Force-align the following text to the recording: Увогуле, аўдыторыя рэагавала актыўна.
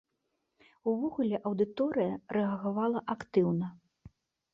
Увогуле, 0.91 1.35
аўдыторыя 1.49 2.13
рэагавала 2.37 2.99
актыўна. 3.15 3.67